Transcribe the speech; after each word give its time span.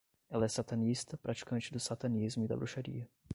Ela 0.31 0.45
é 0.45 0.49
satanista, 0.49 1.15
praticante 1.15 1.71
do 1.71 1.79
satanismo 1.79 2.43
e 2.43 2.47
da 2.47 2.57
bruxaria 2.57 3.07